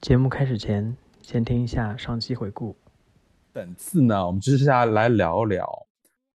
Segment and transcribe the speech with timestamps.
[0.00, 2.74] 节目开始前，先听一下上期回顾。
[3.52, 5.86] 本次呢，我们就是要来聊聊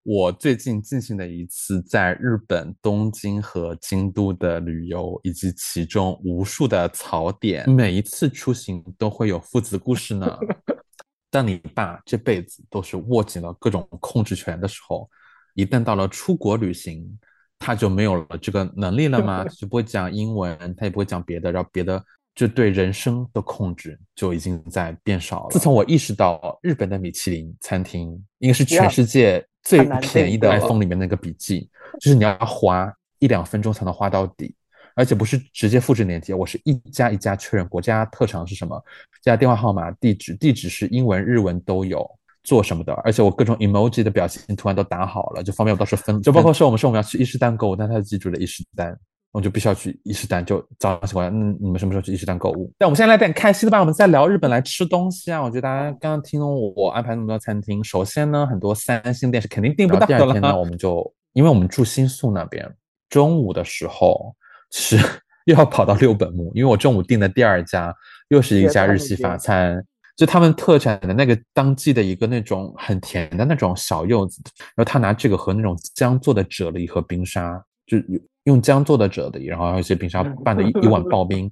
[0.04, 7.67] 我最近进行的一次在日本东京和京都的旅游，以及其中无数的槽点。
[7.67, 10.38] 每一次出行都会有父子故事呢。
[11.32, 15.09] 当你爸这辈子都是握紧了各种控制权的时候，
[15.55, 17.18] 一旦到了出国旅行，
[17.57, 19.43] 他就没有了这个能力了吗？
[19.50, 22.05] 就不会讲英文，他也不会讲别的，然后别的。
[22.36, 25.50] 就对人生的控制就已经在变少了。
[25.52, 34.53] 自从我意识到日本的米其林餐厅应该是全世界最便宜的 iPhone 里面那个笔记，就是你要花一两分钟才能花到底，
[34.95, 38.84] 而且不是直接复制链接，我是一家一家确认国家特长是什么，
[39.23, 42.05] 加电话号码、地址，地址是英文、日文都有，
[42.43, 46.21] 做什么的，而且我各种 emoji 的表情图案都打好了，就方便我到时候分。
[46.21, 48.95] 就包括说我们说我们要去伊势丹购物，但他记住了伊势丹。
[49.35, 52.71] 我就必须要去伊势丹，就早上起来，嗯，你们什么时候去伊势丹购物？
[52.80, 55.43] 那我们现在来点开心的吧，我们在聊日本来吃东西啊。
[55.43, 60.07] 我觉得大家刚刚听懂我安排那么多餐厅，首先呢，很多三星店是肯定订不到的。
[60.07, 62.65] 第二天呢，我们就 因为我们住新宿那边，
[63.09, 64.34] 中午的时候
[64.72, 64.98] 是
[65.44, 67.94] 又要跑到六本木，因为我中午订的第二家
[68.30, 74.42] 又是一家日系法餐，就他们特产的那个当季的一个那种很甜的那种小柚子，
[74.78, 78.18] 然后他拿这个和那种姜做的啫喱和冰沙，就有。
[78.46, 81.52] 用姜做的啫喱，然后还有一些冰沙拌的一一碗刨冰。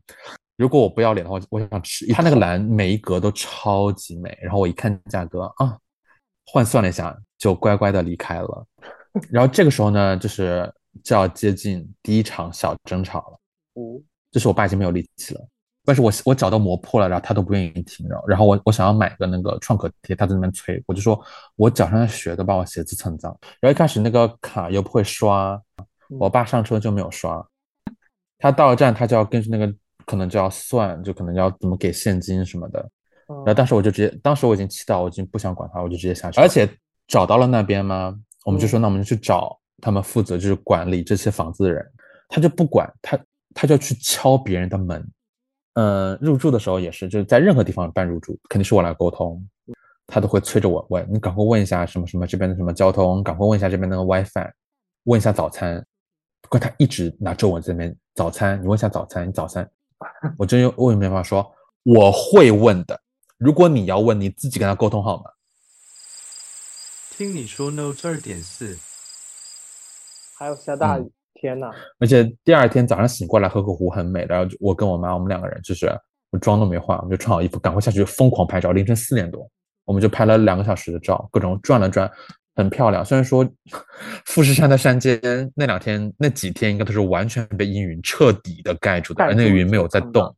[0.55, 2.05] 如果我不要脸的话，我想吃。
[2.13, 5.75] 它那个蓝每一格都超级美，然后我一看价格啊，
[6.45, 8.65] 换算了一下，就乖乖的离开了。
[9.31, 10.71] 然后这个时候呢，就是
[11.03, 13.39] 就要接近第一场小争吵了。
[13.73, 13.99] 哦，
[14.31, 15.41] 就是我爸已经没有力气了，
[15.83, 18.07] 但是我我脚都磨破了，然后他都不愿意停。
[18.07, 21.19] 然后，然后我我想要买个那个创可贴，他在那边催，我就说
[21.55, 23.35] 我脚上的血都把我鞋子蹭脏。
[23.59, 25.59] 然后一开始那个卡又不会刷。
[26.09, 27.45] 我爸上车就没有刷，
[28.37, 29.73] 他到了站，他就要根据那个
[30.05, 32.79] 可能就要算，就可能要怎么给现金什么的。
[33.27, 36.39] 然后当时我就直接，当时我已经气到，我已经不想管他，我就直接下去。
[36.41, 36.69] 而且
[37.07, 38.13] 找到了那边吗？
[38.45, 41.83] 我们就说那我们就去找他们负责就是管理这些房子的人，
[42.27, 43.17] 他就不管他，
[43.55, 45.09] 他就去敲别人的门。
[45.75, 49.41] 嗯，入住的时候也是，就是在任何地方办入住，肯定是我来沟通，
[50.05, 54.51] 他都会催着我问你，赶快问一下什么什么这边的什么交通，赶快问一下这边那个 WiFi，
[55.05, 55.83] 问一下早餐。
[56.49, 57.95] 怪他一直拿皱纹在那边。
[58.15, 59.67] 早餐，你问一下早餐，你早餐，
[60.37, 61.51] 我真我也没办法说，
[61.83, 62.99] 我会问的。
[63.37, 65.23] 如果你要问，你自己跟他沟通好吗？
[67.15, 68.77] 听你说 Note 二点四，
[70.37, 71.71] 还有下大雨，天呐！
[71.99, 74.25] 而且第二天早上醒过来，河口湖很美。
[74.25, 75.87] 然后我跟我妈，我们两个人就是
[76.31, 78.71] 我妆都没化，我们就穿好衣服，赶快下去疯狂拍照。
[78.71, 79.49] 凌晨四点多，
[79.85, 82.09] 我们就拍了两个小时的照，各种转了转。
[82.55, 83.47] 很漂亮，虽然说
[84.25, 85.19] 富士山的山间
[85.55, 90.35] 那两天那几天应该都是完全被阴云彻底的盖住的，而那个云没有在动。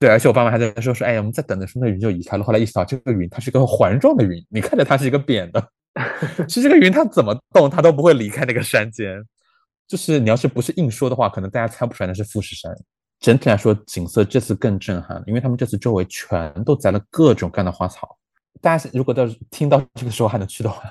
[0.00, 2.44] 对，而且我爸妈还在说说，哎呀，我们在等的时候那云就移开了。
[2.44, 5.68] 后来意识到这个云它是一个环状的云，你看着它是一个扁的，
[6.48, 9.20] 其实这个云它怎么动它都不会离开那个山间。
[9.86, 12.70] 就是你要是不是硬说的话，可能大家猜不出来那是富士山。
[13.20, 18.17] 整体来说景色这次更震撼，因为他们这次周围全都栽了各种各样的花草。
[18.60, 20.82] 大家如果到听到这个时候还能去的话，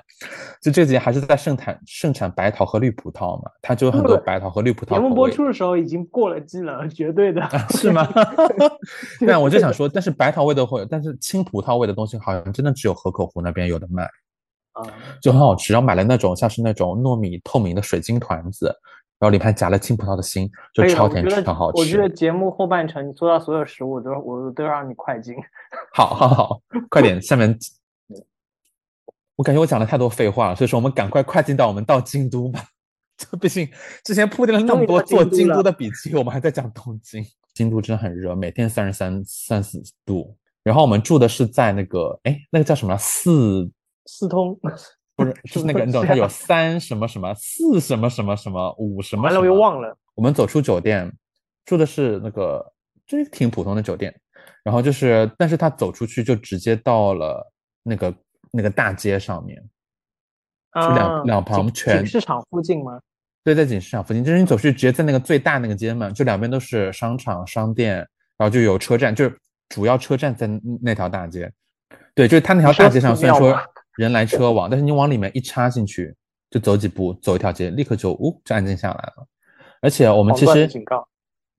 [0.62, 4.96] 就这几年还是在盛产盛产白桃和绿葡萄嘛，它就有很多白桃和绿葡萄。
[4.96, 7.42] 节目播出的时候已经过了季了，绝对的
[7.72, 8.08] 是吗？
[9.26, 14.04] 但我就想说，但是白桃味的会，但是青葡萄味的东西好像真的只有河口湖那边有的卖，
[14.74, 14.84] 啊，
[15.22, 15.74] 就很好吃。
[15.74, 18.74] 然后买了那种像是那种糯米透明的水晶团子。
[19.20, 21.80] 然后里面夹了青葡萄的心，就超甜超好吃。
[21.80, 25.36] 我觉得节目后半程你做到所有食物都我都要让你快进。
[25.94, 27.22] 好，好，好，快点！
[27.22, 27.58] 下面
[29.36, 32.64] 我感觉我讲了太多废话了，所以说我们赶快快进到我们到京都吧。
[33.18, 33.68] 这毕竟
[34.04, 37.26] 之前铺垫了那么多做京都的笔记，我们还在讲东京。
[37.54, 40.38] 京都真的很热，每天三十三、三四度。
[40.64, 43.72] 然后我们住的是在那个，哎，那个叫什么四
[44.06, 44.60] 四通。
[45.18, 49.98] 不是，就是那个 你懂，它有三什么什么，四什么什么什么，五什么，完了我又忘了。
[50.14, 51.12] 我们走出酒店，
[51.66, 52.64] 住的是那个，
[53.08, 54.16] 就是挺普通的酒店。
[54.64, 58.14] 然后就是，但是他走出去就直接到了那个
[58.52, 59.62] 那个大街上面，
[60.76, 63.00] 就两两旁全市场附近吗？
[63.44, 67.96] 对，在锦市场附近，就是你走去直接在那个最大那个街嘛，就两边都是商场商店，
[68.38, 69.38] 然后就有车站，就是
[69.70, 70.48] 主要车站在
[70.82, 71.52] 那条大街。
[72.14, 73.58] 对，就是他那条大街上，虽然说。
[73.98, 76.16] 人来车往，但是你往里面一插进去，
[76.50, 79.28] 就走几步，走一条街，立刻就呜，就安静下来了。
[79.82, 80.70] 而且我们其实，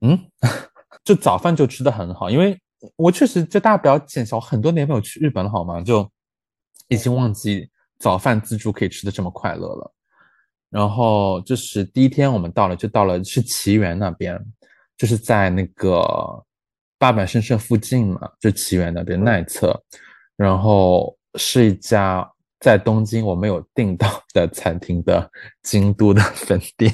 [0.01, 0.19] 嗯，
[1.05, 2.59] 就早饭就吃的很好，因为
[2.97, 5.81] 我确实就大家不要见笑，很多年没有去日本了，好吗？
[5.83, 6.09] 就
[6.89, 7.69] 已经忘记
[7.99, 9.93] 早饭自助可以吃的这么快乐了。
[10.71, 14.39] 然后就是第一天我们到了，就到了是奇缘那边，
[14.97, 16.01] 就是在那个
[16.99, 19.83] 八坂神社附近嘛，就奇缘那边那一侧，
[20.37, 22.29] 然后是一家
[22.61, 25.31] 在东京我没有订到的 餐厅的
[25.63, 26.93] 京都的 分店。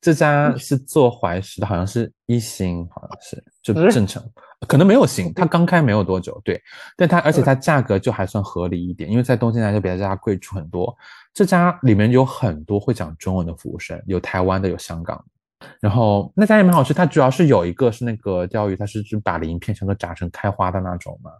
[0.00, 4.22] 这家是做怀石的，好像是一星，好像是就正常，
[4.66, 6.58] 可能没有星，它刚开没有多久，对，
[6.96, 10.96] 但它而且它价格就还算合理一点，因为在东京来就比这家贵出很多。
[11.34, 15.22] 这家里面有很多会讲中文的服务生，有台湾的，有香港
[15.60, 16.94] 的，然后那家也蛮好吃。
[16.94, 21.30] 它主要是有一个是那个鲷鱼，它是就把鳞片全都炸成开花的那种嘛，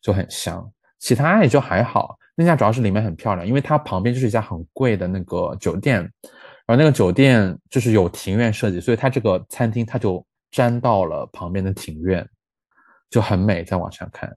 [0.00, 0.66] 就很香。
[0.98, 2.16] 其他也就还好。
[2.34, 6.00] 那家主要是里面很漂亮，因为它旁边就是一家很贵的那个酒店。
[6.66, 12.28] 然后那个酒店就是有庭院设计，所以它这个餐厅它就粘到了旁边的庭院，
[13.08, 13.64] 就很美。
[13.64, 14.28] 在网上看，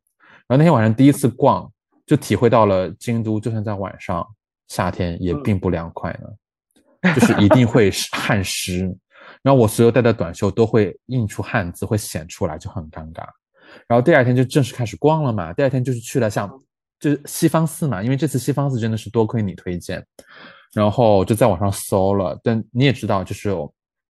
[0.48, 1.70] 然后那天晚上第一次逛，
[2.06, 4.26] 就体会到了京都就算在晚上
[4.70, 8.86] 夏天也并不凉快呢，就是一定会 汗湿。
[9.44, 13.26] 然后我所有带的短袖都会印出汗渍，会显出来，就很尴尬。
[13.88, 16.50] 然后第二天就正式开始逛了嘛，第二天就是去了像
[17.00, 20.06] 就是西方寺嘛，因为这次西方寺真的是多亏你推荐。
[20.74, 23.54] 然后就在网上搜了，但你也知道，就是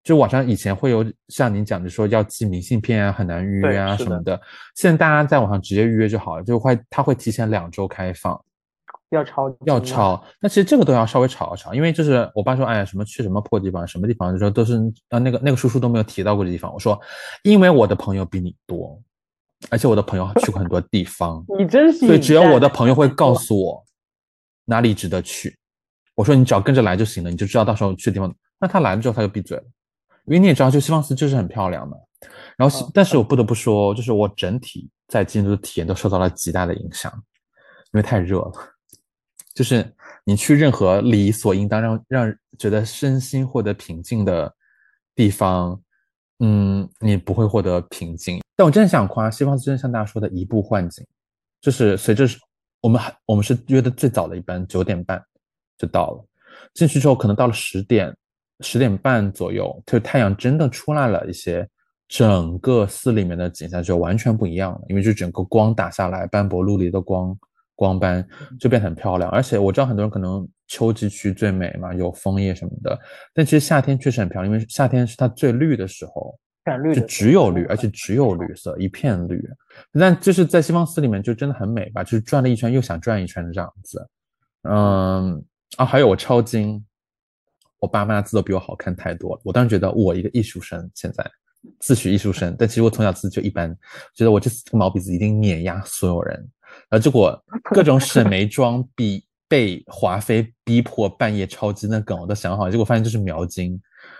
[0.03, 4.39] 就网上以前会有像你讲的说要寄明信片啊，很难预约啊什么的。
[4.75, 8.39] 现在大家在网上直接预约就好了，就会他会提前两周开放。
[9.09, 14.77] 要抄要抄，那其实这个都要稍微炒一炒，因为就是我爸说，哎呀，什么去什么破地方，什么地方，就说都是
[15.09, 16.71] 啊那个那个叔叔都没有提到过的地方。
[16.71, 16.97] 我说，
[17.43, 18.97] 因为我的朋友比你多，
[19.69, 23.85] 而且我的朋友去过很多地方， 你真是，所以只有我的朋友会告诉我
[24.65, 25.57] 哪里值得去。
[26.15, 28.33] 我说你只要跟着来就行了，你就知道到时候去的地方。
[28.59, 29.63] 那他来了之后他就闭嘴了，
[30.25, 31.97] 因为你也知道，就西方寺就是很漂亮的。
[32.57, 37.11] 然后，但是我不得不说，就是我整体在京都的体验都受到了极大的影响，
[37.93, 38.51] 因为太热了。
[39.55, 39.93] 就是
[40.23, 44.53] 你去任何理所应当让让觉得身心获得平静的
[45.15, 45.81] 地方，
[46.41, 48.41] 嗯，你不会获得平静。
[48.55, 51.05] 但我真的想夸西方，真的像大家说的移步换景，
[51.61, 52.27] 就是随着
[52.81, 55.23] 我们还我们是约的最早的一班九点半。
[55.77, 56.23] 就到了，
[56.75, 58.15] 进去之后可能到了十点、
[58.59, 61.67] 十点半左右，就太阳真的出来了一些，
[62.07, 67.35] 整个寺里面的景象就完全不一样了，因为就整个光打下来，斑驳陆离的光
[67.81, 68.23] 光斑
[68.59, 69.29] 就变得很漂亮。
[69.31, 72.99] 而且我知道很多人可能秋季去最美嘛，有枫叶什么的，
[73.33, 76.37] 但其实夏天确实很漂亮，因为夏天是它最绿的时候，
[76.93, 79.43] 就只有绿，而且只有绿色，一片绿。
[79.93, 84.07] 但就是在西方寺里面就真的很美吧，就是转了一圈又想转一圈的这样子，
[84.69, 85.43] 嗯。
[85.77, 86.85] 啊，还有我超精，
[87.79, 89.41] 我爸妈字都比我好看太多了。
[89.45, 91.25] 我当时觉得我一个艺术生，现在
[91.79, 93.73] 自诩艺术生，但其实我从小字就一般，
[94.13, 96.37] 觉得我这次这个毛笔字一定碾压所有人。
[96.89, 97.41] 然后结果
[97.73, 103.79] 各种沈眉庄逼被华妃逼迫半夜抄经的梗我都想好，结果发现就是描经。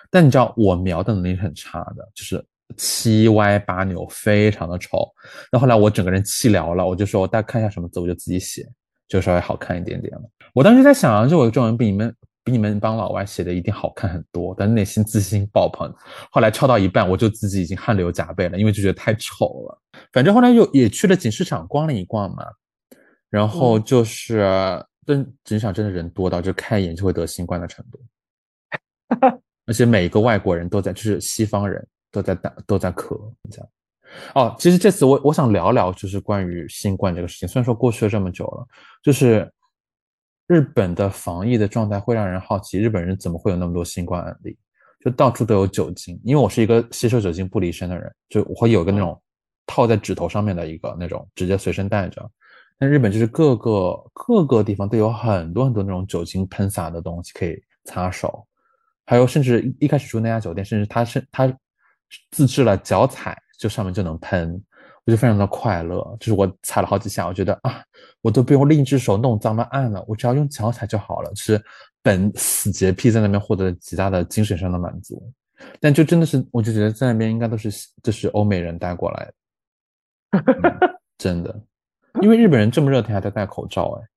[0.10, 2.44] 但你知道我描的能力是很差的，就是
[2.78, 5.08] 七歪八扭，非常的丑。
[5.52, 8.66] 那后来我整个人气聊了，我就说我大概看一下什么字，我就自己写。
[9.08, 10.22] 就稍微好看一点点了。
[10.54, 12.16] 我当时在想啊，就我的中文比你们
[12.46, 15.94] 比你们帮老外写的一定好看很多，但内心自信爆棚。
[16.32, 19.82] 后来抄到一半，我就自己已经汗流浃背了，因为就觉得太丑了。
[20.14, 22.46] 反正后来又也去了锦市场逛了一逛嘛，
[23.32, 24.44] 然后就是，
[25.06, 28.00] 但锦市场真的人多到就看一眼就会得新冠的程度，
[29.66, 33.18] 而且每一个外国人都在，就是西方人都在打都在咳，
[33.50, 33.70] 这样。
[34.36, 37.48] 哦，其实这次我我想聊聊，就是关于新冠这个事情。
[37.48, 38.68] 虽然说过去了这么久了，
[39.02, 39.50] 就是
[40.48, 44.58] 日本的防疫的状态会让人好奇，日本人怎么会有那么多新冠案例？
[45.04, 49.20] 就到处都有酒精，因为我是一个吸收酒精不离身的人，就我会有个那种
[49.66, 52.30] 套在指头上面的一个那种，直接随身带着。
[52.82, 58.44] 但日本就是各个各个地方都有很多很多那种酒精喷洒的东西可以擦手，
[59.06, 61.56] 还有甚至一开始住那家酒店，甚至他是他
[62.32, 63.38] 自制了脚踩。
[63.60, 64.60] 就上面就能喷，
[65.06, 66.18] 我就非常的快乐。
[66.20, 67.84] 就是我踩了好几下，我觉得啊，
[68.22, 71.30] 我都不用另一只手弄脏了按了，我只要用脚踩就好了。
[71.30, 71.64] 就是
[72.02, 75.32] 本死洁癖在那边获得了极大的精神上的满足。
[75.80, 77.70] 但就真的是，我就觉得在那边应该都是
[78.02, 79.32] 就是欧美人带过来
[80.32, 81.62] 的， 真的，
[82.22, 84.08] 因为日本人这么热天还在戴口罩哎。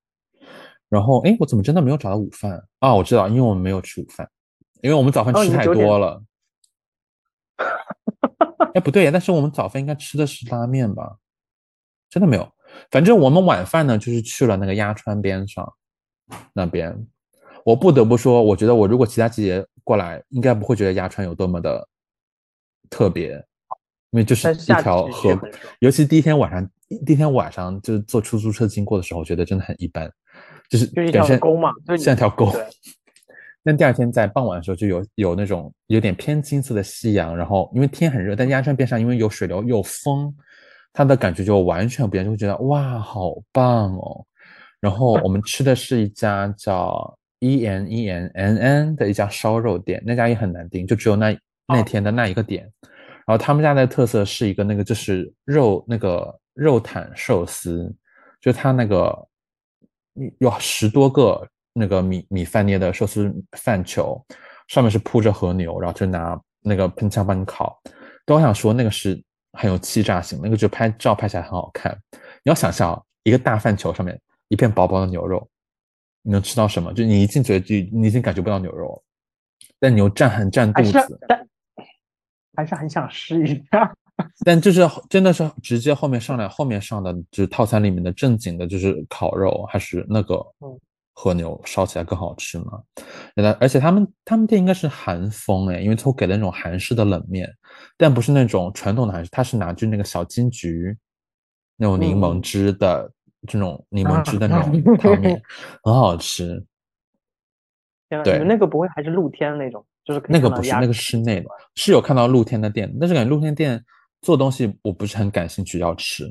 [0.88, 2.94] 然后哎，我怎么真的没有找到午饭啊？
[2.94, 4.28] 我知道，因为我们没有吃午饭，
[4.80, 6.22] 因为我们早饭吃太多了。
[8.74, 11.16] 哎，不对呀，但是我们早饭应该吃的是拉面吧？
[12.10, 12.48] 真的没有，
[12.90, 15.72] 反正我们晚饭呢，就是去了那个鸭川边上
[16.52, 17.06] 那边。
[17.64, 21.88] 我不得不说，我觉得我如果其他季节过来，应该不会觉得鸭川有多么的
[22.90, 23.44] 特别，
[24.14, 25.36] 因为就是一条河。
[25.80, 26.70] 尤其第一天晚上，
[27.04, 30.08] 第一天晚上就是坐出租车经过的时候，我觉得真的很一般，
[30.70, 32.52] 就是就一条沟嘛，像条沟。
[33.64, 40.32] 但第二天在傍晚的时候就有有那种有点偏金色的夕阳，然后因为天很热，但鸭川边上因为有水流有风，
[40.92, 44.24] 它的感觉就完全不一样，就会觉得哇，好棒哦。
[44.78, 52.70] 然后我们吃的是一家叫 E N E N N N 的一家烧肉店，那家也很难订，就只有那那天的那一个点。
[53.26, 57.92] 然后他们家的特色是一个那个就是肉那个肉坦寿司，
[58.40, 59.28] 就它那个
[60.38, 64.22] 有十多个那个米米饭捏的寿司饭球，
[64.68, 67.80] 上面是铺着和牛，然后就拿那个喷枪帮你烤。
[68.26, 71.96] 都想说那个是很有欺诈性，那个就拍照拍起来很好看。
[72.12, 74.20] 你要想象一个大饭球上面。
[74.48, 75.48] 一片薄薄的牛肉，
[76.20, 76.92] 你能吃到什么？
[76.92, 79.02] 就你一进嘴就你已经感觉不到牛肉，
[79.80, 81.48] 但你又占很占肚子，但
[82.56, 83.94] 还是很想试一下。
[84.44, 90.44] 但就是真的是直接后面上来，后面上的就是套餐里面的正经的，就是烤肉还是那个
[91.12, 92.80] 和牛烧起来更好吃嘛？
[93.58, 97.52] 而且他们他们店应该是韩风哎，因为都给了那种韩式的冷面，
[97.96, 100.96] 但不是那种传统的韩式，他是拿就那个小金桔
[101.76, 103.10] 那种柠檬汁的。
[103.46, 105.38] 这种柠檬汁的那种汤面
[105.84, 106.64] 很好吃。
[108.24, 113.82] 对，那个不会还是露天那种，就是那个不是那个室内的，是有看到露天的店，但是感觉露天店
[114.22, 116.24] 做东西我不是很感兴趣要吃。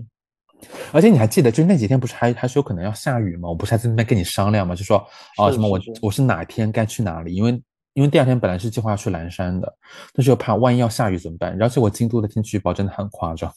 [0.93, 3.49] 而且你还记得，就那几天不是还还是有可能要下雨吗？
[3.49, 4.73] 我不是还在那边跟你商量吗？
[4.73, 4.97] 就说
[5.37, 7.35] 啊什么我我是哪天该去哪里？
[7.35, 7.61] 因为
[7.93, 9.75] 因为第二天本来是计划要去蓝山的，
[10.13, 11.61] 但是又怕万一要下雨怎么办？
[11.61, 13.51] 而且我京都的天气预报真的很夸张，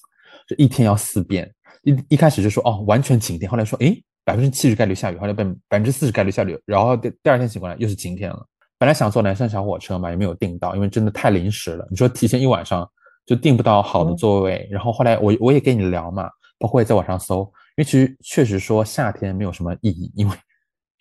[0.48, 1.48] 就一天要四变。
[1.82, 8.44] 一一开始就说哦完全晴天，后来说诶百分之七十概率下雨，后来变百分之四十概率下雨，然后第第二天醒过来又是晴天了。
[8.78, 11.86] 本来想坐南山小火车嘛，也没有订到，因为真的太临时了。
[11.90, 12.88] 你说提前一晚上
[13.24, 16.28] 就订不到好的座位，然后后来我我也跟你聊嘛，
[16.58, 17.40] 包括也在网上搜，
[17.76, 20.36] 因为其实确实说夏天没有什么意义，因为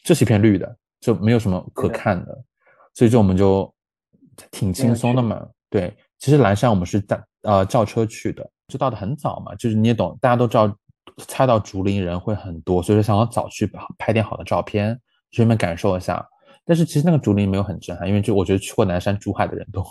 [0.03, 2.43] 这是一片绿的，就没有什么可看的，
[2.93, 3.73] 所以就我们就
[4.51, 5.45] 挺轻松的嘛。
[5.69, 8.49] 对，其实蓝山我们是在呃叫车去的。
[8.67, 10.75] 就到的很早嘛，就是你也懂，大家都知道，
[11.27, 16.27] 猜到竹林人会很多，所以说想要早去拍点好的照片，顺便感受一下。
[16.65, 19.85] 但是其实那个竹林没有很震撼，因为就我觉得去过南山、珠海的人都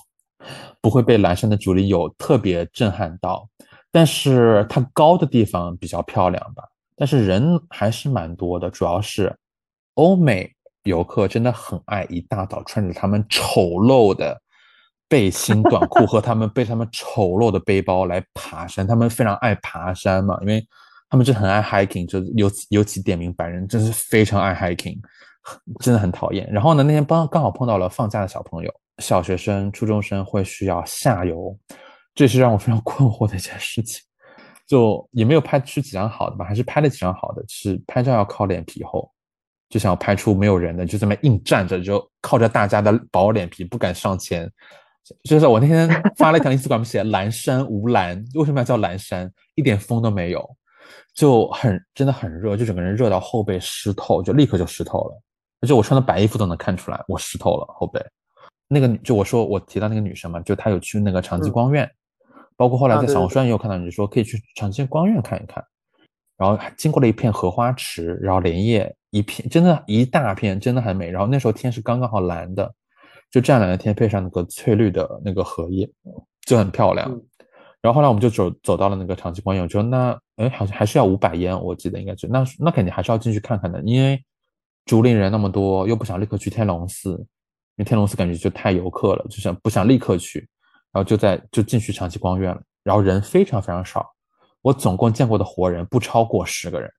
[0.81, 3.49] 不会被南山的竹林有特别震撼到。
[3.90, 6.64] 但是它高的地方比较漂亮吧，
[6.97, 9.35] 但是人还是蛮多的，主要是
[9.95, 10.52] 欧美
[10.83, 14.40] 游客真的很爱一大早穿着他们丑陋的。
[15.07, 20.66] 背心短裤和他们背他们丑陋的背包来爬山，他们非常爱爬山嘛，因为
[21.11, 24.99] 他们就很爱 hiking，就尤其尤其点名白人，真是非常爱 hiking，
[25.81, 26.49] 真的很讨厌。
[26.51, 31.57] 然后呢，那天刚刚好碰到了放假的小朋友，小学生、初中生会需要下游，
[32.15, 34.03] 这是让我非常 困惑的一件事情。
[34.67, 39.11] 就也没有拍出几张好的吧，还是拍了几张好的，是拍照要靠脸皮厚，
[39.69, 44.51] 就想要拍出没有人的，就这么硬站着，就靠着大家的薄脸皮不敢上前。
[45.25, 45.87] 就是我那天
[46.17, 49.31] 发了一条 Instagram 写蓝山无蓝，为什么要叫蓝山？
[49.55, 50.43] 一点风都没有，
[51.15, 55.23] 就很真的很热，就整个人热到后背湿透，就立刻就湿透了。
[55.64, 58.00] 而且我穿的白衣服都能看出来我湿透了后背。
[58.68, 61.90] 那个就我说我提到那个女生嘛，就她有去那个长吉光院，
[62.56, 65.64] 包括后来在小红书上也有看到你说可以去长吉光院看一看。
[66.37, 71.11] 然后经过了一片荷花池，然后连夜一片，真的，一大片，真的很美。
[71.11, 72.73] 然后那时候天是刚刚好蓝的。
[73.30, 75.90] 就湛蓝的天配上那个翠绿的那个荷叶，
[76.47, 77.11] 就很漂亮。
[77.83, 84.25] 然后后来我们就走走到了那个长期光院，我说那哎好像还是要五百烟，我记得应该是那那肯定还是要进去看看的，因为
[84.85, 90.41] 竹林人那么多，又不想立刻去天龙寺，因为天龙寺感觉就太游客了，就想不想立刻去，
[90.93, 94.09] 然后就在就进去长期光院了，然后人非常非常少，
[94.62, 96.91] 我总共见过的活人不超过十个人，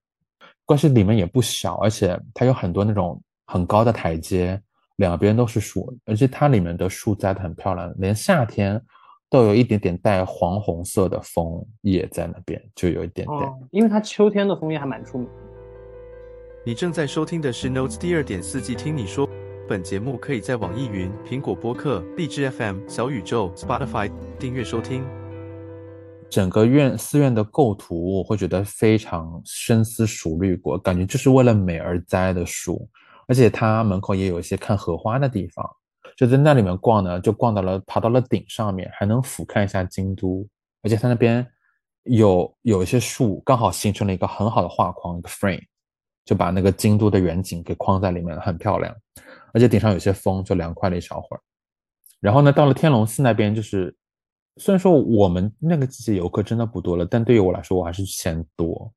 [0.65, 4.61] 关系里面也不小，而且它有很多那种很高的台阶。
[4.97, 8.81] 两边都是树，而且它里面的树栽的很漂亮，连夏天
[9.29, 13.53] 都有一点点带黄红色的枫叶在那边，就有一点点。
[13.71, 15.27] 因为它秋天的枫叶还蛮出名。
[16.67, 19.29] 你正在收听的是 Notes 第二点四季，听你说。
[19.69, 25.05] 本节目可以在网易云、苹果播客、荔枝 FM、小宇宙、Spotify 订阅收听。
[26.27, 32.89] 整个院寺院的构图，我会觉得非常深思熟虑过，感觉就是为了美而栽的树。
[33.27, 35.63] 而且它门口也有一些看荷花的地方，
[36.17, 40.43] 就在那里面逛呢，就逛到了，爬到了顶上面，还能俯瞰一下京都。
[40.81, 41.45] 而且它那边
[42.05, 45.61] 有有一些树，刚好形成了一个很好的画框，一个 frame，
[46.25, 48.93] 就把那个京都的远景给框在里面了，很漂亮。
[49.53, 51.39] 而且顶上有些风，就凉快了一小会儿。
[52.19, 53.95] 然后呢，到了天龙寺那边，就是
[54.57, 58.91] 虽然说我们那个季节游客真的不多了，但对于我来说，我还是嫌多。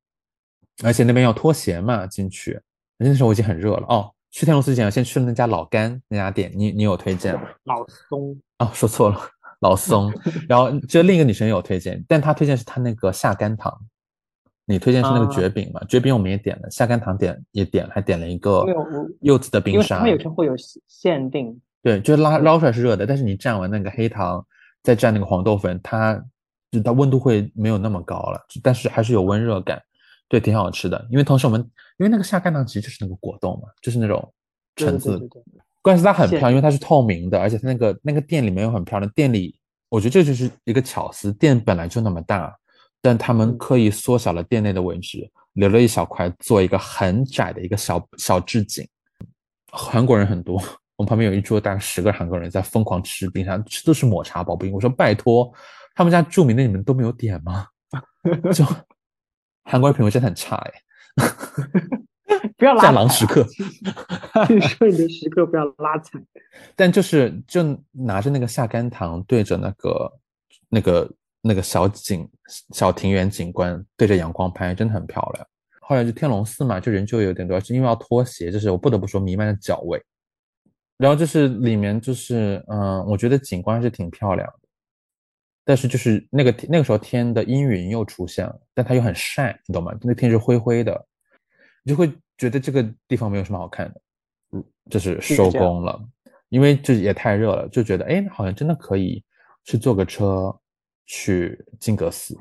[0.82, 2.60] 而且那边要脱鞋嘛，进去，
[2.96, 4.10] 那时候我已经很热了哦。
[4.30, 7.42] 去天龙寺之前，我先去了那家老干那家店，你你有推荐吗？
[7.64, 9.18] 老松哦，说错了，
[9.60, 10.12] 老松。
[10.48, 13.76] 然后就另一个女生也有推荐，但她推荐是她那个下甘糖，
[14.68, 15.80] 你推荐是那个啊蕨饼嘛？
[15.88, 18.66] 绝饼我们也点了，下甘糖点也点了，还点了一个
[19.22, 20.10] 柚子的冰沙们。
[20.10, 24.44] 有时候会有限限定，对，就是拉捞出来是热的，但是你蘸完那个黑糖，
[24.82, 26.22] 再蘸那个黄豆粉，它
[26.70, 29.80] 就它温度会没有那么高了，但是还是有温热感，
[30.28, 31.06] 对，挺好吃的。
[31.10, 31.60] 因为同时我们
[31.96, 34.30] 因为那个下甘糖其实就是那个果冻嘛，就是那种
[34.76, 39.10] 橙子对对对对，关系它很漂亮，因为它是透明的，而且它那个那个店里面又很漂亮。
[39.12, 39.58] 店里
[39.88, 42.54] 我觉得这就是一个巧思，店本来就那么大，
[43.00, 48.86] 但他们嗯刻意缩小了店内的位置，留了一小块做一个很窄的一个小小置景。
[49.70, 50.56] 韩国人很多，
[50.96, 54.72] 我们旁边有一桌大概十个韩国人在疯狂吃冰沙，吃都是抹茶薄冰。
[54.72, 55.52] 我说拜托，
[55.94, 57.66] 他们家著名的你们都没有点吗？
[58.52, 58.64] 就
[59.64, 60.72] 韩国人品味真的很差哎。
[62.56, 63.46] 不要拉战狼时刻，
[64.48, 66.18] 你说你的时刻不要拉踩，
[66.74, 67.62] 但就是就
[67.92, 70.12] 拿着那个下甘糖对着那个
[70.68, 71.10] 那个
[71.48, 72.28] 那个小景
[72.74, 75.46] 小庭园景观对着阳光拍，真的很漂亮。
[75.80, 79.98] 后来就天龙寺嘛，就人就有点多，是因为要脱鞋，就是我不得不说弥漫的脚味。
[80.98, 84.68] 然后就是里面就是嗯，我觉得景观是挺漂亮的，
[85.64, 89.96] 但是就是那个那个时候天的阴云又出现了，但它又很晒，你懂吗？
[90.02, 91.06] 那天是灰灰的，
[91.82, 94.00] 你就会觉得这个地方没有什么好看的，
[94.52, 95.98] 嗯，就是收工了，
[96.50, 99.24] 因为这也太热了，就觉得哎，好像真的可以
[99.64, 100.54] 去坐个车
[101.08, 102.38] 去金阁寺。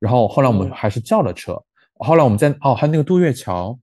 [0.00, 1.56] 然后后来我们嗯还是叫了车，
[1.98, 3.78] 后来我们在哦，还有那个渡月桥，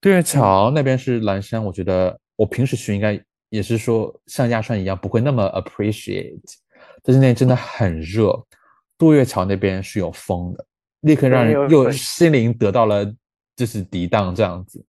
[0.00, 3.20] 渡月桥那边是蓝山，我觉得我平时去应该
[3.50, 6.40] 也是说像亚川一样不会那么 appreciate，
[7.02, 8.32] 但是那天真的很热，
[8.96, 10.64] 渡月桥那边是有风的，
[11.00, 13.04] 立刻让人又心灵得到了
[13.56, 14.84] 就是涤荡这样子。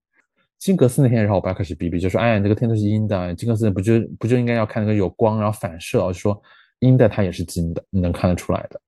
[0.58, 6.38] 金阁寺那天，然后我爸开始逼逼，就说：“哎呀，这个天都是阴的，金阁寺不就不就应该要看那个有光，然后反射？”我就说
[6.80, 8.80] 阴的它也是金的，你能看得出来的。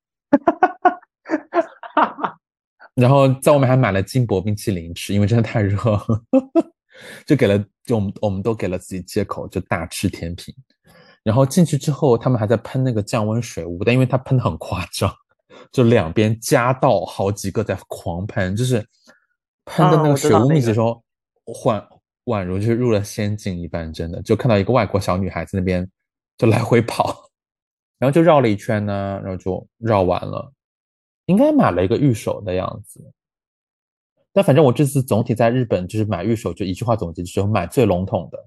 [2.95, 5.79] 然后在外面还买了金箔冰淇淋吃，因为真的太热，
[7.25, 10.55] 就给了就我们我们都给了自己借口，就大吃甜品。
[11.23, 15.11] 然后进去之后，他们还在喷那个降温水雾，但因为它喷的很夸张，
[15.71, 18.85] 就两边夹道好几个在狂喷，就是
[19.65, 21.03] 喷的那个水雾密集的时候，
[21.47, 21.83] 宛
[22.25, 25.89] 宛如就是入了仙境一般，真的就看到一个外国小女孩在那边
[26.37, 27.22] 就来回跑，
[28.03, 30.53] 然后就绕了一圈呢，然后就绕完了。
[31.27, 33.01] 应该买了一个玉手的样子，
[34.33, 38.45] 但反正我这次总体在日本就是买玉手，就一句话总结，就是买最笼统的，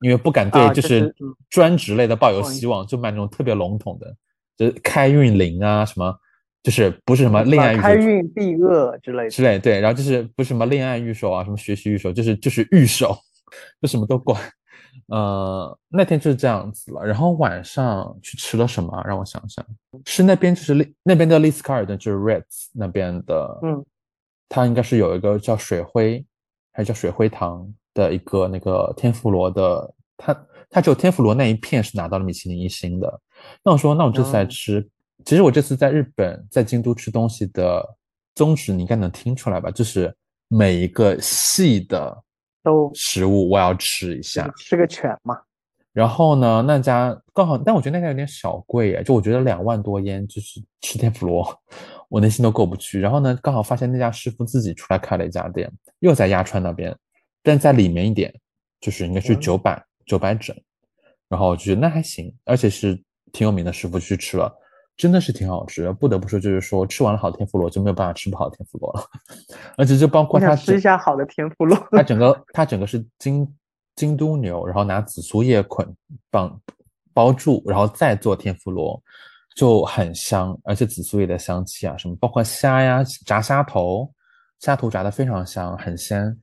[0.00, 1.14] 因为不敢对就是
[1.48, 4.16] 专职类的抱有希望，就买那种特别笼统的，
[4.56, 6.12] 就是开运灵啊什么，
[6.60, 9.30] 就是不是什么恋爱玉开运避厄之类的。
[9.30, 13.16] 之类，对，然后就是不是什么恋爱玉手啊，什么学习玉手，就是就是玉手，
[13.80, 14.42] 就什么都管。
[15.08, 17.04] 呃，那天就是这样子了。
[17.04, 19.02] 然后晚上去吃了什么啊？
[19.06, 19.64] 让我想想，
[20.04, 23.84] 是那边就是丽那边的丽思卡尔顿，就是 Ritz 那边的，嗯，
[24.48, 26.24] 它应该是有一个叫水灰
[26.72, 33.20] 还是叫水灰堂的一个那个天妇罗的，它它只有天妇罗那一片是拿到了米其林一星的。
[33.62, 34.88] 那我说，那我这次来哦吃，
[35.24, 37.86] 其实我这次在日本在京都吃东西的
[38.34, 39.70] 宗旨，你应该能听出来吧？
[39.70, 40.14] 就是
[40.48, 42.22] 每一个细的
[42.62, 44.52] 都食物我要吃一下。
[44.56, 45.38] 吃个全嘛。
[45.92, 51.46] 然后呢，那家刚好，但我觉得那家有点小贵哎，就我觉得两万多烟就是吃天妇罗，
[52.08, 52.98] 我内心都过不去。
[52.98, 56.96] 然后呢，刚好发现那家师傅自己出来开了一家店，又在鸭川那边，
[57.42, 58.32] 但在里面一点，
[58.80, 60.56] 就是应该是嗯九百九百整。
[61.28, 62.98] 然后我就觉得那还行，而且是
[63.30, 64.50] 挺有名的师傅去吃了，
[65.02, 65.92] 真的是挺好吃的。
[65.92, 69.02] 不得不说，就是说吃完了好天妇罗就没有办法吃不好的天妇罗了，
[69.76, 71.76] 而且就包括我它吃一下好的天妇罗。
[71.90, 73.44] 它 整个它整个是京
[73.96, 75.84] 京都牛，然后拿紫苏叶捆
[76.30, 76.56] 绑
[77.12, 79.02] 包住，然后再做天妇罗，
[79.56, 84.08] 就很香，而且紫苏叶的香气啊，什么包括虾呀，炸虾头，
[84.60, 86.38] 虾头炸的非常香，很鲜，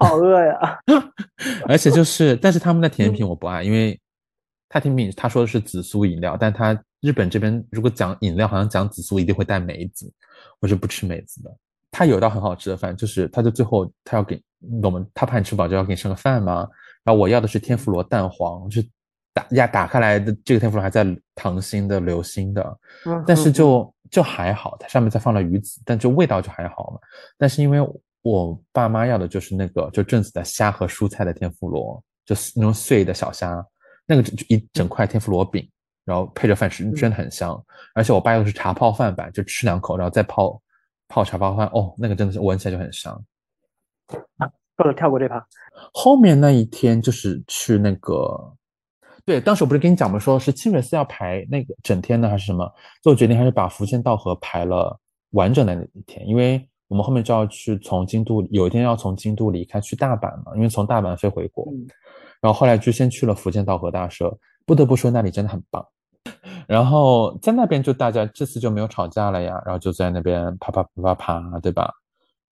[0.00, 0.78] 好饿呀！
[1.68, 4.00] 而且就是，但是他们的甜品我不爱，因为
[4.68, 10.12] 他甜品他说的是紫苏饮料，但他日本这边如果讲饮料，好像讲紫苏一定会带梅子，
[10.60, 11.50] 我是不吃梅子的。
[11.90, 14.42] 他有道很好吃的饭，就是他就最后他要给
[14.82, 16.68] 我们，他怕你吃饱就要给你剩个饭嘛。
[17.04, 18.88] 然后我要的是天妇罗蛋黄，就是
[19.32, 21.04] 打呀打开来的这个天妇罗还在
[21.36, 26.98] 溏心的流心的，嗯但是嗯就就还好，它上面再放了鱼子，但就味道就还好嘛。
[27.38, 27.78] 但是因为
[28.22, 33.64] 我爸妈要的就是那个就正子的虾和蔬菜的天妇罗，就是那种碎的小虾，
[34.06, 35.68] 那个就就一整块天妇罗饼，
[36.04, 37.60] 然后配着饭吃，真的很香。
[37.94, 40.60] 而且我爸又是茶泡饭版，就吃两口，然后再泡
[41.08, 43.12] 泡茶泡饭，哦，那个真的是闻起来就很香。
[44.38, 45.44] 啊，算了，跳过这趴。
[45.92, 48.54] 后面那一天就是去那个，
[49.24, 50.18] 对，当时我不是跟你讲吗？
[50.18, 52.72] 说是清水寺要排那个整天的还是什么？
[53.02, 54.98] 最后决定还是把福建道河排了
[55.30, 61.66] 完整的那一天，因为我们后面就要去从京都，有一天要从京都离开去大阪嘛，因为从大阪飞回国。
[62.46, 64.32] 然后后来就先去了福建道和大社，
[64.64, 65.84] 不得不说那里真的很棒。
[66.68, 71.92] 然后在那边就大家这次就没有吵架了呀，然后就在那边啪啪啪啪啪，对吧？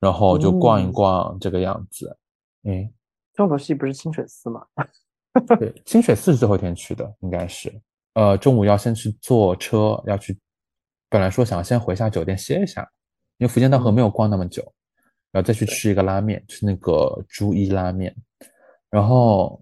[0.01, 2.19] 然后就逛一逛这个样子。
[2.65, 2.91] 哎，
[3.35, 4.67] 重头戏不是清水寺吗？
[5.61, 7.73] 对，清水寺是最后一天去的，应该是。
[8.15, 10.37] 呃，中午要先去坐车，要去。
[11.09, 12.83] 本来说想先回下酒店歇一下，
[13.39, 14.61] 因为福建道河没有逛那么久，
[15.31, 18.13] 然后再去吃一个拉面，吃那个猪一拉面。
[18.91, 19.61] 然后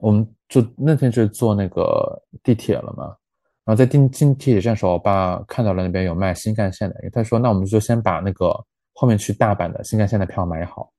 [0.00, 3.16] 我们就那天就坐那个地铁了嘛。
[3.62, 8.48] 然后在进进地铁站的时候，我爸看到了那边有卖新干线的，他说：“那我们就先把那个
[8.94, 10.90] 后面去大阪的新干线的票买好。”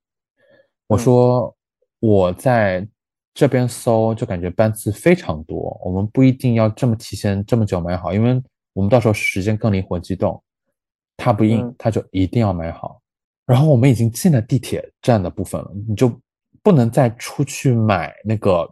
[0.87, 1.53] 我说
[1.99, 2.87] ：“我在
[3.33, 8.41] 这边搜，就感觉班次非常多，我们不一定要这么提前这么久买好，因为
[8.73, 10.41] 我们到时候时间更灵活机动。”
[11.17, 13.01] 他不应，他就一定要买好。
[13.45, 16.09] 然后我们已经进了地铁站的部分了，你就
[16.63, 18.71] 不能再出去买那个。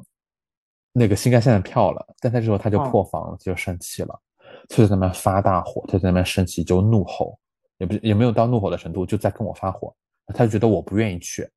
[0.99, 4.19] 那个新干线的票了，但他这时候他就破防了，就生气了，
[4.67, 7.39] 就在那边发大火，他在那边生气就怒吼，
[7.77, 9.95] 也不也没有到怒吼的程度，就在跟我发火，
[10.35, 11.49] 他就觉得我不愿意去，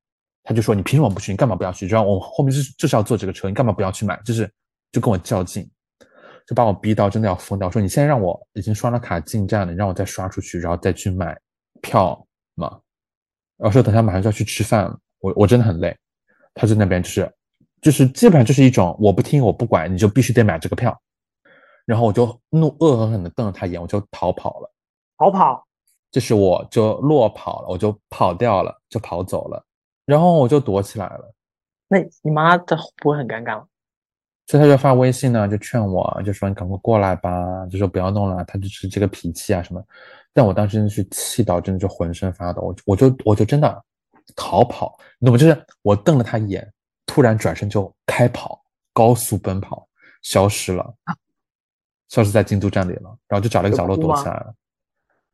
[0.44, 1.33] 他就说你凭什么不去？
[1.33, 1.88] 你干嘛不要去？
[1.88, 4.16] 就让我后面就是就是要坐这个车，你干嘛不要去买？
[4.24, 4.48] 就是
[4.92, 5.68] 就跟我较劲，
[6.46, 7.68] 就把我逼到真的要疯掉。
[7.68, 11.37] 说你现在让我已经刷了卡进站了，你让我再刷出去，然后再去买
[11.81, 12.24] 票
[12.55, 12.78] 嘛？
[13.57, 15.96] 然后说等下马上就要去吃饭了，我我真的很累，
[16.55, 17.28] 他就那边就是。
[17.83, 20.99] 就是基本上就是一种我不听我不管你就必须得买这个票，
[21.85, 24.73] 然后我就怒恶狠狠地瞪了他一眼，我就逃跑了。
[25.18, 25.62] 逃跑，
[26.11, 29.62] 就是我就落跑了，我就跑掉了，就跑走了，
[30.07, 31.35] 然后我就躲起来了。
[31.88, 33.66] 那你妈她不会很尴尬吗？
[34.47, 39.83] 所以他就发微信呢，就劝我，就说你赶快过来吧，就说不要弄了，他就是这个脾气啊什么。
[40.33, 43.85] 但我当时真的是气到真的就浑身发抖，我我就我就真的
[44.35, 45.38] 逃跑，你懂吗？
[45.38, 46.73] 就是我瞪了他一眼。
[47.12, 49.87] 突然转身就开跑，高速奔跑，
[50.22, 50.94] 消失了，
[52.09, 53.14] 消失在京都站里了。
[53.29, 54.55] 然后就找了一个角落躲起来了。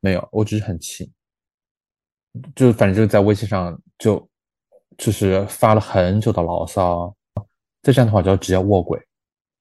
[0.00, 1.12] 没有，我只是很气，
[2.56, 4.28] 就反正就是在微信上就
[4.96, 7.14] 就是发了很久的牢骚。
[7.80, 8.98] 再这样的话就要直接卧轨。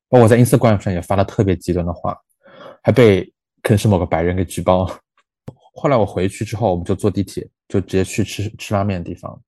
[0.10, 2.19] 包括我在 Instagram 上也发了特别极端的话，
[2.82, 3.23] 还被
[3.62, 4.88] 可能是某个白人给举报。
[5.80, 9.39] 后来我回去之后，我们就坐地铁，就直接去吃吃拉面的地方。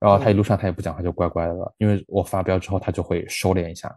[0.00, 1.74] 然后他一路上他也不讲话，就乖乖的了。
[1.78, 3.94] 因为我发飙之后，他就会收敛一下。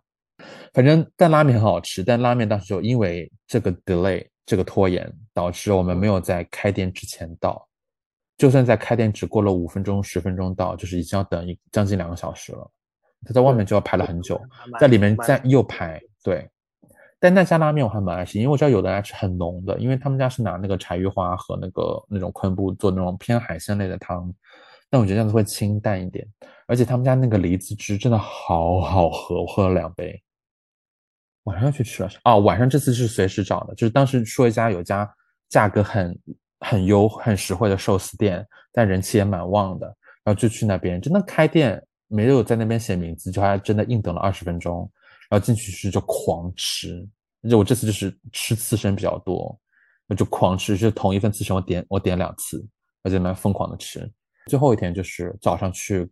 [0.74, 7.68] 反正但拉面很好吃，但拉面当时就因为这个 delay 这个拖延，导致我们没有在开店之前到。
[8.38, 12.72] 就算在开店只过了五分钟、十分钟到，就是已经要等一将近两个小时了。
[13.24, 14.42] 他在外面就要排了很久，
[14.80, 16.02] 在里面再又排。
[16.24, 16.50] 对，
[17.20, 24.34] 但那家拉面我还蛮爱吃，因为我知道有的爱吃很浓的，因为他们家是拿那个柴鱼花和那个那种昆布做那种偏海鲜类的汤。
[24.92, 26.28] 但我觉得这样子会清淡一点，
[26.68, 30.22] 而且他们家那个梨子汁真的好好喝，我喝了两杯。
[31.46, 35.12] 晚上去吃了哦，晚上这次是随时找的，就是当时说一家有家
[35.50, 36.20] 价格很
[36.60, 39.88] 很优很实惠的寿司店，但人气也蛮旺的，
[40.24, 44.92] 然后就去那边，真的开店没有在那边写名字，就还真的硬等了二十分钟，
[45.30, 47.08] 然后进去吃就狂吃，
[47.50, 49.58] 就我这次就是吃刺身比较多，
[50.08, 52.64] 我就狂吃，就同一份刺身我点我点两次，
[53.04, 54.12] 而且蛮疯狂的吃。
[54.48, 56.10] 最后一天就是早上去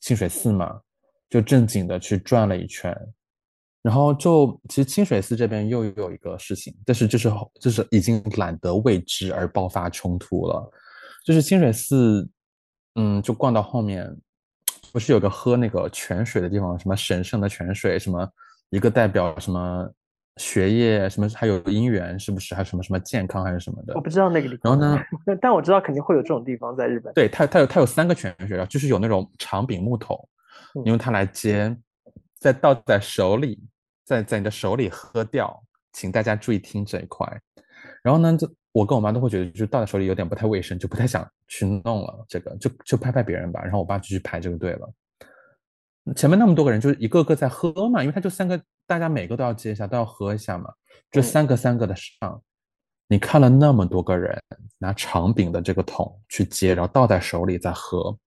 [0.00, 0.80] 清水寺嘛，
[1.28, 2.96] 就正经的去转了一圈，
[3.82, 10.70] 然后就其实清水寺这边又有一个事情，但是就是就是已经懒得为之而爆发冲突了，
[11.24, 12.28] 就是清水寺，
[12.94, 14.08] 嗯，就逛到后面，
[14.92, 18.28] 不是有个喝那个泉水的地方，什么神圣的泉水，什么
[18.70, 19.90] 一个代表什么。
[20.38, 23.92] 学业什么还有姻缘是不是还有什么什么健康还是什么的？
[23.94, 24.78] 我不知道那个地方。
[24.78, 25.02] 然后呢？
[25.42, 27.12] 但我知道肯定会有这种地方在日本。
[27.12, 30.16] 对，它它有它有三个泉水，就是有那种长柄木桶，
[30.82, 31.76] 你用它来接，
[32.38, 33.60] 再倒在手里，
[34.04, 35.62] 在在你的手里喝掉。
[35.92, 37.26] 请大家注意听这一块。
[38.02, 42.24] 然后呢，就我跟我妈都会觉得，就倒在手里有点不太卫生，就不太想去弄了。
[42.28, 43.60] 这个就就拍拍别人吧。
[43.62, 44.88] 然后我爸就去排这个队了。
[46.14, 50.72] 前面那么多个人，就是一个个在喝嘛，因为他就三个，大家每个都要接一下，都要喝一下嘛，
[51.10, 52.42] 这三个三个的上。
[53.06, 54.42] 你看了那么多个人
[54.78, 58.18] 拿长柄的这个桶去接，然后倒在手里再喝，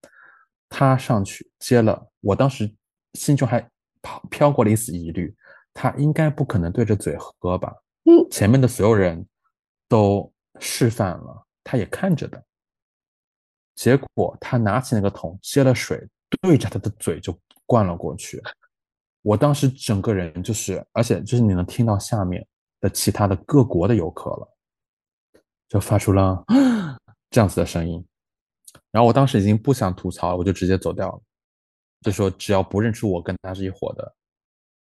[0.68, 2.72] 他上去接了，我当时
[3.14, 3.60] 心中还
[4.00, 5.34] 飘飘过了一丝疑虑，
[5.74, 7.74] 他应该不可能对着嘴喝吧？
[8.04, 9.26] 嗯，前面的所有人
[9.88, 12.42] 都示范了，他也看着的，
[13.74, 16.08] 结果他拿起那个桶接了水。
[16.40, 18.42] 对着他的嘴就灌了过去。
[19.22, 22.44] 我当时整个人就是，而且就是你能听到下面
[22.80, 24.56] 的其他的各国的游客了，
[25.68, 26.44] 就发出了
[27.30, 28.04] 这样子的声音。
[28.90, 31.22] 然后我当时已经不想吐槽，我就直接走掉了，
[32.00, 34.14] 就说只要不认出我跟他是一伙的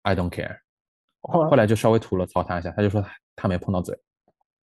[0.03, 0.57] ，I don't care。
[1.21, 3.03] 后来就稍微吐了槽他一下，他就说
[3.35, 3.99] 他没碰到嘴，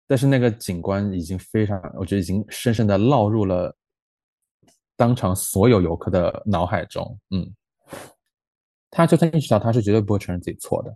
[0.06, 3.74] 但是那个警官已经非常，我觉得已经深深的烙入了
[4.96, 7.50] 当场所有游客的脑海中，嗯。
[8.94, 10.94] 他就算意识到，他是绝对不会承认自己错的，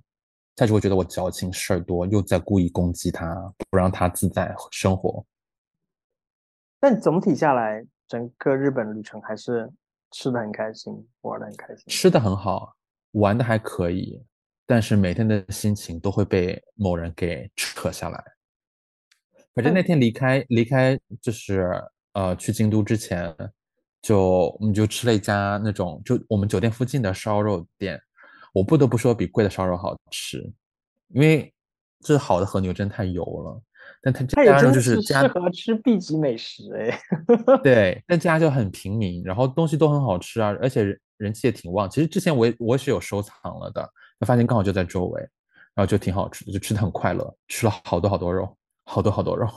[0.55, 3.35] 他只会觉得我矫情事儿多，又在故意攻击他，
[3.71, 5.25] 不让他自在生活。
[6.79, 9.73] 但总体下来，整个日本旅程还是
[10.11, 12.77] 吃的很开心，玩的很开心，吃的很好，
[13.13, 14.23] 玩的还可以，
[14.67, 18.23] 但是每天的心情都会被某人给扯下来。
[19.55, 21.83] 反正那天离开离开就是
[22.13, 23.35] 呃去京都之前。
[24.07, 28.01] 就我们就吃了一家那种就我们酒店附近的烧肉店，
[28.53, 30.38] 我不得不说比贵的烧肉好吃，
[31.09, 31.53] 因为
[32.03, 33.61] 这好的和牛真太油了。
[34.01, 37.01] 但它这家就是适合吃 B 级美食哎。
[37.64, 41.90] 对，但这家就很平民，然后东西都很好吃啊，而且人人气也挺旺。
[41.90, 45.21] 其实之前我也我也是有收藏了的，发现刚好就在周围，
[45.75, 49.49] 然后就挺好吃的，就吃的很快乐，吃了好多好多肉，好多好多肉。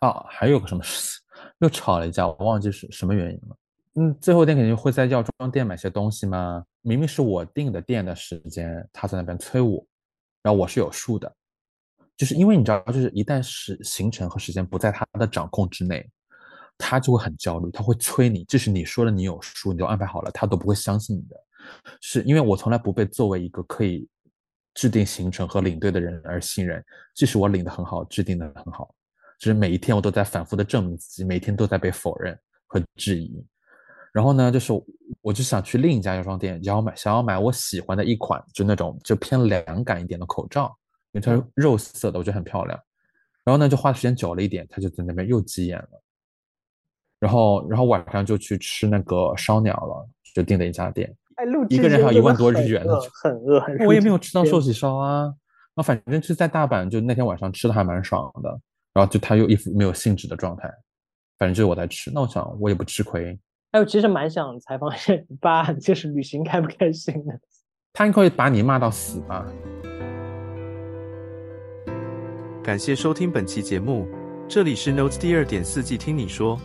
[0.00, 3.56] 啊，还有个什么事情，又吵了一架，我忘记是什么原因了。
[3.94, 6.64] 嗯，最后店肯定会在药妆店买些东西吗？
[6.82, 9.84] 明明是我订的店的时间，他在那边催我，
[10.42, 11.34] 然后我是有数的，
[12.16, 16.08] 就是因为你知道，就是一旦是行程和时间不在他的掌控之内，
[16.76, 21.36] 他就会很焦虑，他会催你，即使你说了你有数，你都安排好了，他都不会相信你的。
[22.00, 24.08] 是因为我从来不被作为一个可以
[24.74, 28.94] 制定行程和领队的人而信任，即使我领的很好，制定的很好，
[29.40, 33.44] 就是每一天我都在反复的证明自己，每天都在被否认和质疑。
[34.18, 34.72] 然后呢，就是
[35.22, 40.76] 我就想去另一家药妆店，然后买想要买我喜欢的一款，就那种就偏凉感一点的口罩，
[41.12, 42.76] 因为它是肉色的，我觉得很漂亮。
[43.44, 46.02] 然后呢，就花的时间久了一点，他就在那边又急眼了。
[47.20, 51.16] 然后，然后晚上就去吃那个烧鸟了，就订的一家店，
[51.68, 53.62] 一个人还有一万多日元呢，很饿。
[53.86, 55.32] 我也没有吃到寿喜烧啊，
[55.76, 58.50] 那反正就在大阪，就那天晚上吃的还蛮爽的。
[58.92, 60.68] 然后就他又一副没有兴致的状态，
[61.38, 63.38] 反正就是我在吃，那我想我也不吃亏。
[63.72, 67.38] 哎，我其实蛮想采访一下你爸， 就是旅行开不开心的？
[67.92, 69.44] 他应该会把你骂到死吧？
[72.62, 74.08] 感谢收听本期节目，
[74.48, 76.58] 这里是 Notes 第二点四季，听你说。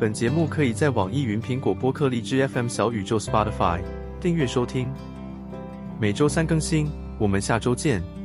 [0.00, 3.80] 本节目可以在网易云、苹果播客、荔枝 FM、小宇宙、Spotify
[4.20, 4.88] 订阅收听，
[6.00, 6.88] 每周三更新。
[7.18, 8.17] 我们下周见。